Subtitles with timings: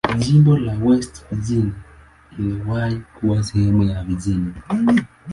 [0.19, 1.73] Jimbo la West Virginia
[2.39, 4.53] iliwahi kuwa sehemu ya Virginia.